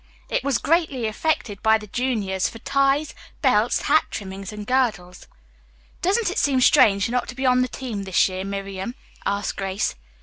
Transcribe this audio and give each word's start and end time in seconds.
It 0.29 0.43
was 0.43 0.57
greatly 0.57 1.05
affected 1.05 1.61
by 1.61 1.77
the 1.77 1.85
juniors 1.85 2.49
for 2.49 2.57
ties, 2.57 3.13
belts, 3.43 3.83
hat 3.83 4.05
trimmings 4.09 4.51
and 4.51 4.65
girdles. 4.65 5.27
"Doesn't 6.01 6.31
it 6.31 6.39
seem 6.39 6.59
strange 6.59 7.07
not 7.07 7.27
to 7.27 7.35
be 7.35 7.45
on 7.45 7.61
the 7.61 7.67
team 7.67 8.01
this 8.01 8.27
year, 8.27 8.43
Miriam?" 8.43 8.95
asked 9.27 9.57
Grace. 9.57 9.93